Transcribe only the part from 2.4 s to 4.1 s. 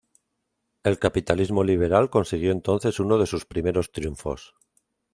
entonces uno de sus primeros